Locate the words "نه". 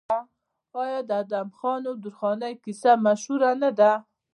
3.63-3.69